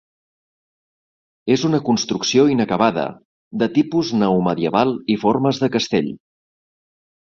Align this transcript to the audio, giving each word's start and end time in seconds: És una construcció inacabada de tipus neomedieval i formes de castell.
És 1.57 1.65
una 1.69 1.81
construcció 1.91 2.47
inacabada 2.55 3.05
de 3.65 3.71
tipus 3.79 4.13
neomedieval 4.25 4.99
i 5.19 5.23
formes 5.29 5.65
de 5.65 5.75
castell. 5.81 6.15